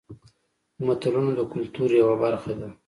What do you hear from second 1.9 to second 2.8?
یوه برخه ده